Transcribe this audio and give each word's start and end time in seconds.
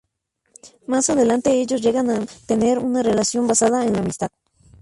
Más 0.87 1.11
adelante 1.11 1.51
ellos 1.61 1.79
llegan 1.79 2.09
a 2.09 2.25
tener 2.47 2.79
una 2.79 3.03
relación 3.03 3.45
basada 3.45 3.85
en 3.85 3.93
la 3.93 3.99
amistad. 3.99 4.29